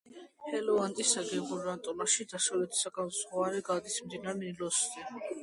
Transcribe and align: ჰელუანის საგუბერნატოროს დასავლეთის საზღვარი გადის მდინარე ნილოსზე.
ჰელუანის 0.45 1.11
საგუბერნატოროს 1.17 2.15
დასავლეთის 2.33 2.81
საზღვარი 2.87 3.63
გადის 3.69 4.01
მდინარე 4.09 4.37
ნილოსზე. 4.43 5.07